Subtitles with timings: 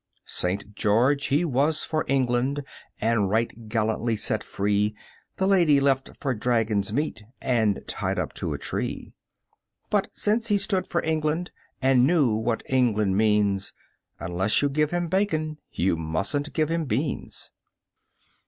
[0.25, 0.73] St.
[0.73, 2.65] George he was for England,
[2.99, 4.95] And right gallantly set free
[5.35, 9.13] The lady left for dragon's meat And tied up to a tree;
[9.91, 11.51] But since he stood for England
[11.83, 13.73] And knew what England means,
[14.19, 17.51] Unless you give him bacon You mustn't give him beans.